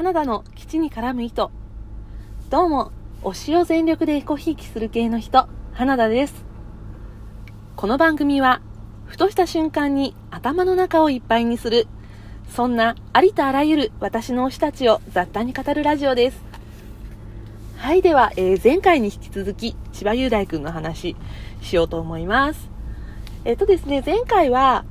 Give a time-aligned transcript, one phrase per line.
[0.00, 1.50] 花田の基地に絡む糸。
[2.48, 2.90] どうも、
[3.22, 6.46] 推しを全力でエコひいきする系の人、花田です。
[7.76, 8.62] この番組は、
[9.04, 11.86] ふとした瞬間に頭の中をいっぱいにする、
[12.48, 16.42] そんなありとあらゆる私の推したちを雑多に語るラジオです。
[17.76, 21.14] はい、では、えー、前回に引き続き、千葉雄大くんの話
[21.60, 22.70] しようと思います。
[23.44, 24.86] えっ、とですね、前回は、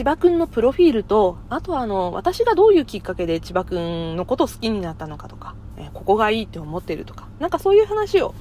[0.00, 8.34] 千葉くんのプロフィールと、あとはあの、私がどういうきっかけで千葉くんのことを好きになったのかとか、え、ここがいいって思ってるとか、なんかそういう話を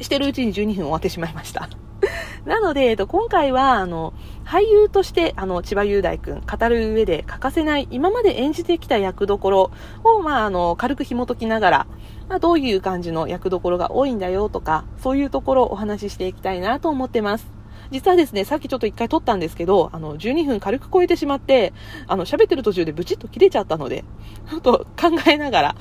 [0.00, 1.68] してるうちに12分終わってしまいました。
[2.46, 4.12] なので、えっと、今回は、あの、
[4.44, 9.70] 俳優として、あの、千葉雄大くん、語る上で欠かせない、今まで演じてきた役どころ
[10.02, 11.86] を、まあ、あの、軽く紐解きながら、
[12.28, 17.61] まあ、どういう感じの役どころが多いんだよとか、そういうところをお話ししていきたいなと思ってます。
[17.92, 21.72] 実はですね、さっきちょっと一回撮ったんですけど、あの、12分軽く超えてしまって、
[22.06, 24.04] あの、喋ってる途中でブチッと切れちゃったので、
[24.50, 25.76] ちょっと考えながら、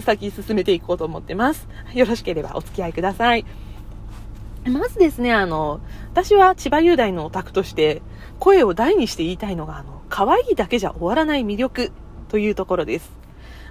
[0.00, 1.68] 先進めていこうと思ってます。
[1.94, 3.46] よろしければお付き合いください。
[4.66, 5.80] まずですね、あの、
[6.12, 8.02] 私は千葉雄大のオタクとして、
[8.38, 11.92] 声を大にして言いたいのが、あの、可愛いだけじゃ終わらない魅力
[12.28, 13.12] というところです。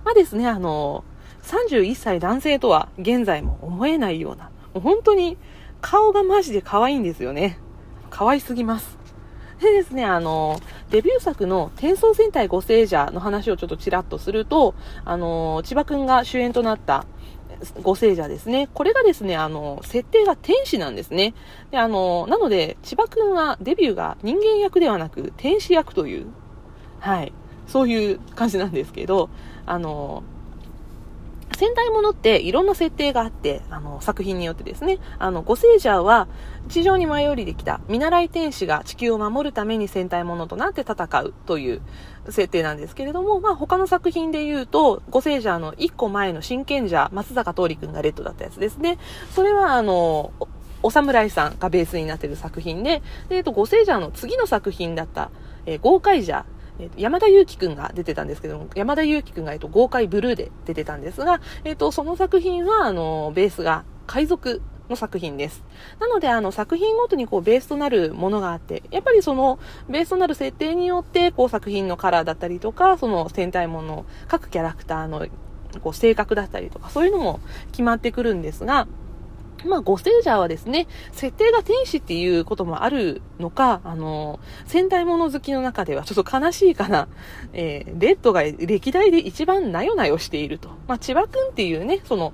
[0.05, 1.03] まあですね、あの、
[1.43, 5.37] 31歳男性とは現在も思えないような、もう本当に
[5.81, 7.59] 顔がマジで可愛いんですよね。
[8.11, 8.99] 可愛すぎます。
[9.59, 10.59] でですね、あの、
[10.89, 17.05] デビュー作の転送戦隊五聖者の話をちょっとちらっとすると、あの、千葉くんが主演となった
[17.83, 18.69] 五聖者ですね。
[18.73, 21.35] これがですね、あの、設定が天使なんですね。
[21.69, 26.25] で、あの、なので、千葉くんはデビューが人間役ではなく天使役という、
[26.99, 27.31] はい、
[27.67, 29.29] そういう感じなんですけど、
[29.67, 30.23] あの、
[31.61, 36.27] 戦隊ものっていろんな設定があって、あの、作品によってですね、あの、ゴセージャーは
[36.69, 41.81] 地上に舞い降りてきた見習い天使が地球を守るために戦隊ものとなって戦うという
[42.25, 48.97] 設定なんですけれども、まあ他の作品で言うと、ゴセージャーの1個前の真剣者、松坂桃李くんがレッドだったやつですね。
[49.35, 50.33] それはあの、
[50.81, 55.29] お侍さんがベースになっている作品で、で、えっと、ゴセージャーの次の作品だった、
[55.67, 56.43] えー、豪快者、
[56.81, 65.63] えー、山田裕貴くんが出てたんですけども、山田裕貴くんが、えっと、豪快ブルーで出てたんですが、えっと、その作品は、あの、ベースが海賊の作品です。
[65.99, 69.59] なので、あの、作品ごとにこう、ベースとなるものがあって、やっぱりその、
[69.89, 75.25] ベースとなる設定によって、こう、作品のカラーだったりとか、その戦隊もの、各キャラクターの、
[75.81, 77.39] こう、性格だったりとか、そういうのも
[77.71, 78.87] 決まってくるんですが、
[79.65, 87.07] まあ、ゴセージャーはですね、設定が天使っていうこともあるのか、あの、戦隊もの好きの中ではちょっと悲しいかな、
[87.53, 90.69] えー、レッドが歴代で一番なよなよしていると。
[90.87, 92.33] まあ、千葉くんっていうね、その、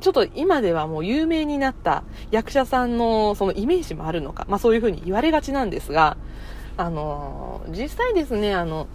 [0.00, 2.02] ちょっと今ではもう有名になった
[2.32, 6.16] 役者さんのそのイメージもあるのか、まあそういうふうに言われがちなんですが、
[6.76, 8.88] あの、実際ですね、あの、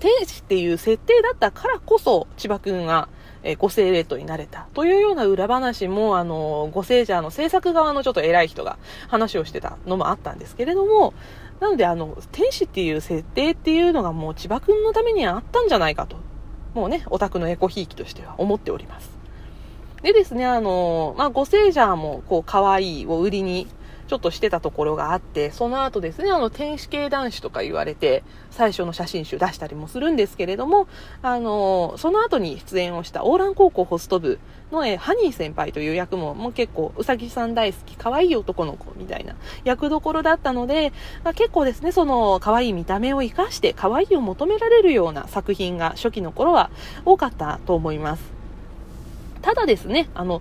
[0.00, 3.08] 天使っていう設定だったからこそ、千葉くんが、
[3.42, 8.78] えー、ご聖レッドになれたというような裏話も、あの、ご聖者の制作側のちょっと偉い人が
[9.08, 11.14] 話をしてたのもあったんですけれども、
[11.60, 16.16] なので、あの、天使っていう設定っていうのがもう千葉くんのためにあったんじゃないかと、
[16.74, 19.10] もうね、オタクのエコひいきとしては思っております。
[20.02, 23.66] でですね、あの、まあ、ご聖者も、こう、可愛いを売りに
[24.08, 30.88] ちょっとしてたところがあって、その後ですね、あの、天使系男子とか言われて、最初の写真集出したりもするんですけれども、
[31.22, 34.38] あの、その後に出演をしたオーラン高校ホスト部
[34.72, 40.92] の、えハニー先輩という役も、もう結構、うさぎさん大好き、可愛い男の子みたいな役どころだったので、
[41.22, 46.70] まあ、結構ですね、その、可愛い見た目を活かして、可愛いを求められるような作品が初期の頃は
[47.04, 48.22] 多かったと思います。
[49.42, 50.40] ただですね、あの、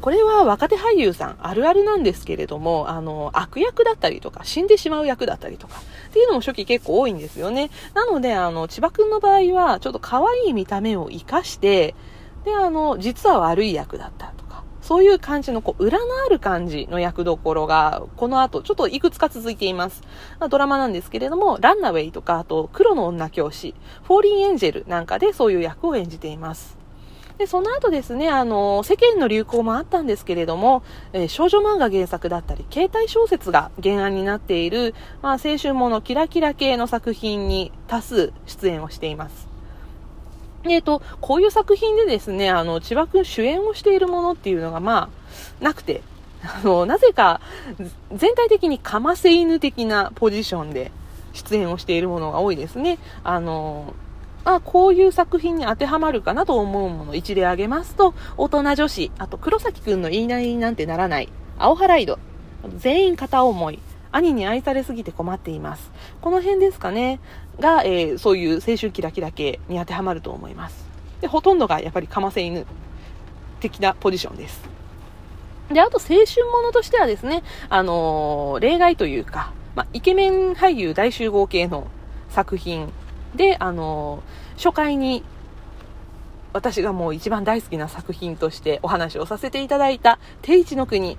[0.00, 7.70] これは若手俳優さんあるあるなんですけれども、あの、悪役だったりとか、死んでしまう役だったりとか、っていうのも初期結構多いんですよね。
[7.94, 11.94] なので、あの、千葉くんの場合は、ちょっと可愛い見た目を活かして、
[12.44, 20.02] で、あの、実は悪い役だったとか、そういう感じの、こう、裏のある感じの役どころが、この後、ちょっといくつか続いています。
[20.48, 23.74] ドラマなんですけれども、ランナウェイとか、あと、黒の女教師、
[24.04, 26.77] フォーリンエンジェルなんかでそういう役を演じています。
[27.38, 30.82] で、その後ですね、あの、世間の流行もあったんですけれども、
[31.12, 39.46] えー、少女漫画原作だったり、携帯小説が原案になっている、まあ、青春ものキラキラ系の作品に多数出演をしています。
[40.64, 45.08] えっ、ー、と、こういう作品でですね、あの、千葉くん主演をしているものっていうのが、ま
[45.60, 46.02] あ、なくて、
[46.42, 47.40] あの、なぜか、
[48.12, 50.90] 全体的にかませ犬的なポジションで
[51.32, 52.98] 出演をしているものが多いですね。
[53.22, 53.94] あの、
[54.50, 61.28] あこういう作品に当てはまるかなと思うもの一例挙げますと、大人女子、あと黒崎くんの言いなりになんてならない、
[61.58, 62.18] 青ハライド、
[62.78, 63.78] 全員片思い、
[64.10, 65.90] 兄に愛されすぎて困っています。
[66.22, 67.20] この辺ですかね、
[67.60, 70.82] が、えー、そういう青春キラキラ系に当てはまると思います。
[71.20, 72.64] で、ほとんどがやっぱりかませ犬
[73.60, 74.62] 的なポジションです。
[75.70, 81.86] で、あと青春ものとしてはですね、あのー、例外というか、まイケメン俳優大集合系の
[82.30, 82.90] 作品
[83.34, 84.22] で、あの、
[84.56, 85.24] 初回に
[86.52, 91.18] 私がもう一番大好きな作品としてお話をさせていただいた、定一の国。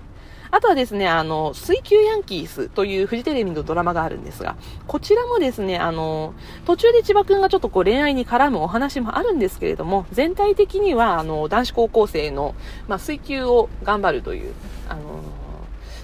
[0.51, 4.55] あとはですね、あの、水球ヤンキースというフジテレビのドラマがあるんですが、
[4.87, 6.33] こちらもですね、あの、
[6.65, 12.55] 途中で千葉くんがちょっとこう恋愛に絡むお話もあるんですけれども、全体的には、あの、男子高校生の、
[12.87, 14.53] まあ、水球を頑張るという、
[14.87, 15.01] あの、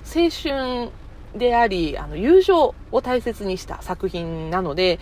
[0.05, 0.91] 青春
[1.35, 4.99] であり、あの、友情を大切にした作品なので、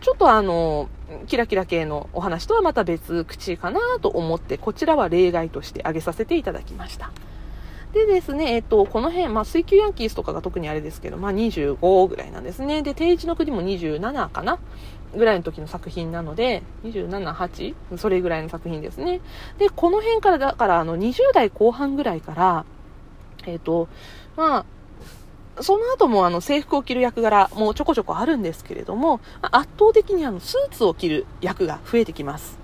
[0.00, 0.88] ちょっとあの、
[1.26, 7.10] キラキラ系のお話とはまた別口かなと思って、こちらは例外として挙げさせていただきました。
[7.92, 12.82] でですね、えっと、この辺、まあ、水球ヤンキースとかが特にあれですけど、まあ、25ぐらいなんですね。
[12.82, 14.58] で、定一の国も27かな
[15.14, 17.74] ぐらいの時の作品なので、27、8?
[17.98, 19.20] それぐらいの作品ですね。
[19.58, 22.64] で、この辺から、だから、あの、20代後半ぐらいから、
[23.46, 23.86] えっと、
[24.36, 24.64] まあ、
[25.60, 32.58] その後もあの制服を着る役柄もちょこちょこあるんですけれども、圧倒的にあのスーツを着る役が増えてきます。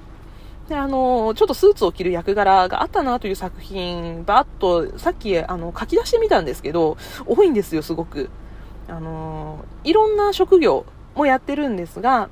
[0.71, 6.97] で、あの、ちょっとスーツを着る役柄があったなという作品、ばっと、さっき、あの、書き出してみたんですけど、
[7.27, 8.31] 多いんですよ、すごく。
[8.89, 12.29] あの、いろんな職業もやってるんですが、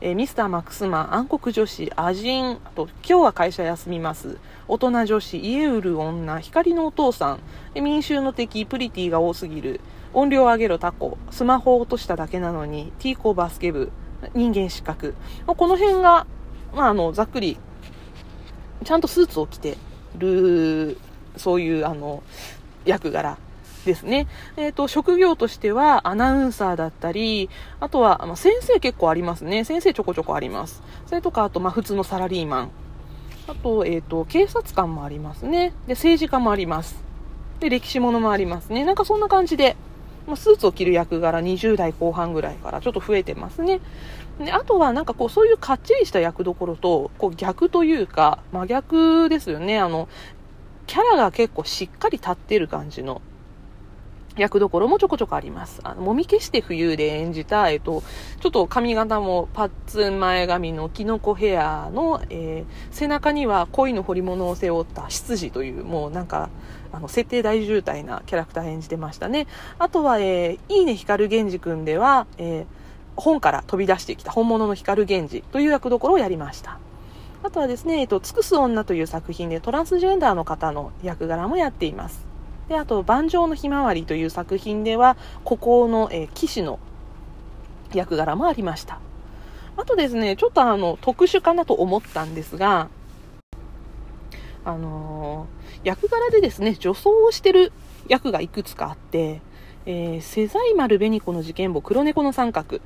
[0.00, 4.38] えー、ミスターマックスマン、暗黒女子、アジン、あと、今日は会社休みます。
[4.68, 7.38] 大人女子、家売る女、光のお父さ
[7.74, 9.80] ん、民衆の敵、プリティが多すぎる、
[10.14, 13.90] 音量上げろタコ、スマホ落としただけなのに、ティーコバスケ部、
[14.34, 15.14] 人間失格。
[15.46, 16.26] この辺が、
[16.74, 17.58] まあ、あの、ざっくり
[18.84, 19.76] ちゃんとスーツを着て
[20.18, 20.98] る、
[21.36, 22.22] そういうあの、
[22.84, 23.38] 役柄
[23.84, 24.26] ですね。
[24.56, 27.48] えっ、ー、と、職業としてはアナウンサーだったり、
[27.80, 29.64] あとは、まあ、先生結構ありますね。
[29.64, 30.82] 先生ちょこちょこあります。
[31.06, 32.70] それとか、あと、まあ、普通のサラリーマン。
[33.48, 35.72] あと、えっ、ー、と、警察官もありますね。
[35.86, 37.02] で、政治家もあります。
[37.60, 38.84] で、歴史ものもありますね。
[38.84, 39.76] なんかそんな感じで、
[40.26, 43.80] まあ、スーツを着る役柄20代後半ぐらいからちょっと増えてますね。
[44.38, 49.78] であとはなんかこうそういうかっちりした役どころとこう逆というか真逆ですよね。
[49.78, 50.08] あの、
[50.86, 53.20] キャラが結構しっかり立ってる感じの
[54.36, 55.80] 役どころもちょこちょこあります。
[55.84, 58.02] あの、もみ消して冬で演じた、えっと、
[58.40, 66.50] ちょっと髪型もパッツン前髪のキノコヘアの、えー、背中には恋の彫り物を背負った執事という、もうなんか、
[66.92, 69.46] あの、設定大渋滞なキャラクター演じてましたね。
[69.78, 72.66] あとは、えー、いいね光源氏くんでは、えー、
[73.16, 76.78] 本から飛び出してきた本物の光源氏という役どころをやりました。
[77.44, 82.31] あとはですね、えっと、尽くす女という作品でトランスジェンダーの方の役柄もやっています。
[82.68, 86.78] で、あと、盤上のひまわりという作品では、孤高の、えー、騎士の
[87.92, 89.00] 役柄もありました。
[89.76, 92.88] あとですね、ちょっとあの、特殊かなと思ったんですが、
[94.64, 97.72] あのー、役柄でですね、女装をしてる
[98.08, 99.40] 役がいくつかあって、
[99.86, 102.80] えー、セザイマル・ベニコの事件簿、黒猫の三角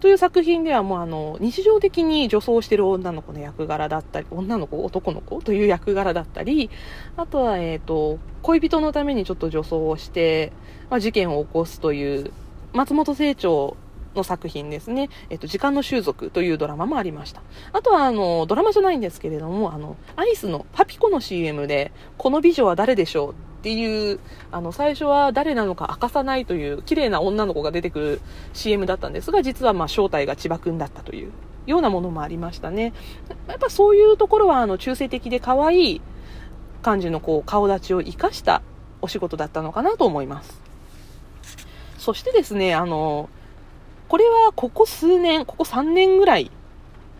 [0.00, 6.70] という作品ではもうあの、日常的に女装してる女の子の役柄だったり、女の子、男の子という役柄だったり、
[7.16, 10.52] あとは、え、と、恋人のためにちょっと女装をして、
[10.90, 12.30] まあ、事件を起こすという、
[12.74, 13.76] 松本清張
[14.14, 15.08] の作品ですね。
[15.30, 17.42] えっと、時間の習俗というドラマもありました。
[17.72, 23.34] あとは、あの、ドラマじゃないんですけれども、あの、アイスのパピコの CM で、この美女は誰でしょう
[23.66, 24.20] っていう、
[24.52, 28.20] あの、最初は誰なのか明かさないという綺麗な女の子が出てくる
[28.52, 31.32] CM だったんですが、実はまあ正体が千葉くんだったという
[31.66, 32.92] ようなものもありましたね。
[33.48, 36.00] やっぱそういうところは、あの、中性的で可愛い
[36.80, 38.62] 感じのこう、顔立ちを生かした
[39.02, 40.62] お仕事だったのかなと思います。
[41.98, 43.28] そしてですね、あの、
[44.06, 46.52] これはここ数年、ここ3年ぐらい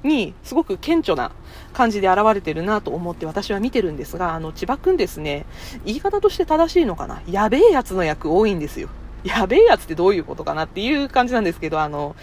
[0.04, 1.32] にすごく顕著な
[1.72, 5.46] 感じで現れてるなと思って私は見てるんですが、あの、千葉くんですね、
[5.84, 8.88] 言い方として正しいのかなやべえやつの役多いんですよ。
[9.24, 12.14] やべえやつってどういうことかなっていう感じなんですけど、あの、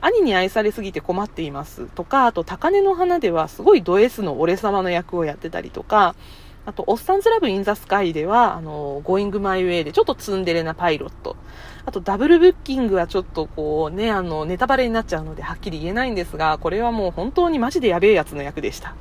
[0.00, 6.14] 兄に愛されすぎて困っていますとか、あと、高根の花ではすごいド S の俺様の役をやってたりとか、
[6.66, 11.36] あと、おっさんずラブインザスカイでは、あの、ゴーイングマイウェイでちょっとツンデレなパイロット。
[11.86, 18.94] あと、ダブルブッキングはちょっとこうね、あの、ネタバレになっちゃうのではっきり言えないんですが、これはもう本当にマジでやべえやつの役でした。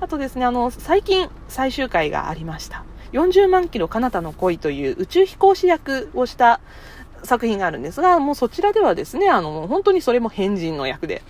[0.00, 2.84] あとですね、あの、最近最終回がありました。
[3.12, 6.60] 40万キロ彼方の恋という宇宙飛行士役をした
[7.22, 11.22] 作品があるんですが、もうそちらではですね、あの、本当にそれも変人の役で。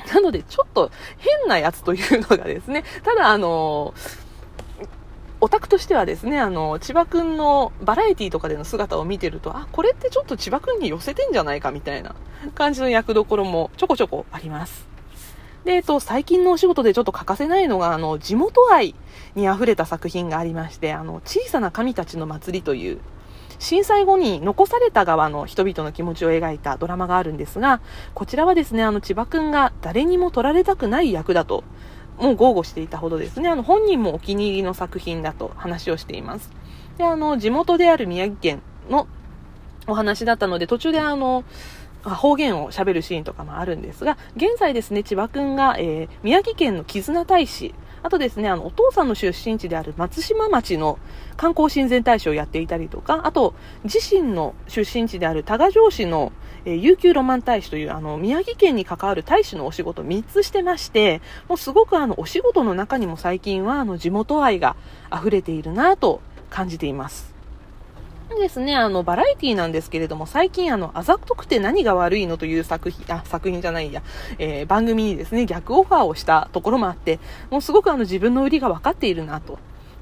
[0.14, 3.92] なので、ちょっと変なやつというのがですね、ただあの、
[5.42, 12.14] オタクとしてはですね、あの、千葉くんのバラエティとかでの姿を見てると、あ、これってちょっと千葉くんに寄せてんじゃないかみたいな
[12.54, 14.86] 感じの役どころもちょこちょこあります。
[15.64, 18.94] で、えっと、最近のお仕事でちょっと欠かせないのが、あの、地元愛
[19.34, 23.00] に溢れた作品がありまして、あの、小さな神たちの祭りという、
[23.58, 27.80] 震災後に残された側の人々の気持ちを描いたドラマがあるんですが、
[28.14, 31.62] こちらはですね、あの、千葉くんが誰にも取られたくない役だと
[32.20, 36.50] もう豪語していたほどですね、あの本人もお気に入りの作品だと話をしています。
[36.98, 39.08] で、あの、地元である宮城県の
[39.86, 41.44] お話だったので、途中であの、
[42.04, 50.98] 方言を喋るシーンとかもあるんですが、現在ですね、千葉くんが、えー、宮城県の絆大使あとですね、あの、お父さんの出身地である松島町の
[51.36, 56.32] 観光親善大使をやっていたりとか、あと、自身の出身地である多賀城市の、
[56.64, 64.76] えー、悠久ロマン大使という、あの、宮城県に関わる大使のお仕事3つしてまして、もうすごくあの、お仕事の中にも最近は、あの、地元愛が
[65.14, 67.30] 溢れているなと感じています。
[68.38, 74.02] ですね、あの、バラエティなんですけれども、最近、あの、あざとくて何が悪いのという作品、あ、作品じゃないや、
[74.38, 77.18] えー、番組にですね、逆オファーをしたところもあって、
[77.50, 79.58] もうすごくあの、自分の売りが分かっているなと。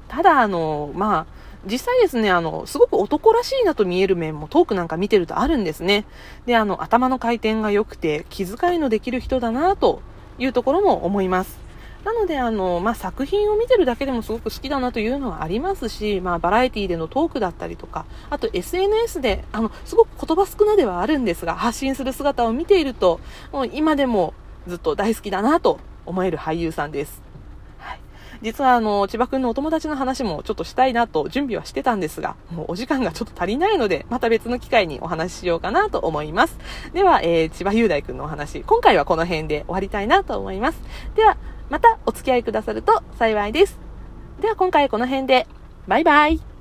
[0.07, 6.05] ただ、あの、まあ、実際ですね、あの、すごく男らしいなと見える面もトークなんか見てるとあるんですね。
[6.45, 10.01] で、あの、頭の回転が良くて、気遣いのできる人だなと
[10.37, 11.59] いうところも思います。
[12.05, 23.19] なので、あの、まあ、作品を見てるだけでもすごく好きだなというのはありますし、まあ、バラエティでのトークだったりとか、あと SNS で、あの、すごく言葉少なではあるんですが、発信する姿を見ていると、
[23.51, 24.33] もう今でも
[24.65, 27.28] ずっと大好きだなと思える俳優さんです。
[28.41, 36.57] 実はあの、千葉くんのお友達の話もちょっとしたいなと準備はしてたんですが、もうお時間がちょっと足りないので、また別の機会にお話ししようかなと思います。
[36.93, 40.81] では、えー、千葉雄大くんのお話、今回はこの辺で終わりたいなと思います。
[41.15, 41.37] では、
[41.69, 43.79] またお付き合いくださると幸いです。
[44.41, 45.47] では今回この辺で、
[45.87, 46.58] バイバイ。